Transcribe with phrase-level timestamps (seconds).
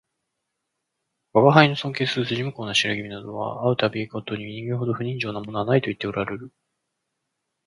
[1.33, 6.51] 吾輩の尊敬する筋向こうの白君などは会う度毎に人間ほど不人情なものはないと言っておらるる